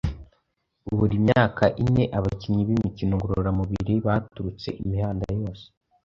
Buri 0.97 1.15
myaka 1.25 1.63
ine, 1.85 2.03
abakinnyi 2.17 2.63
b’imikino 2.67 3.13
ngororamubiri 3.17 3.93
baturutse 4.05 4.67
imihanda 4.81 5.25
yose 5.37 5.65